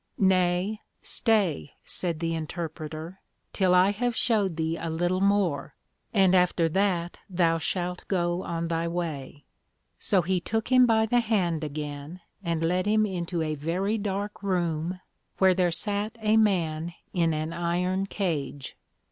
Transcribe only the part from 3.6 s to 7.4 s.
I have shewed thee a little more, and after that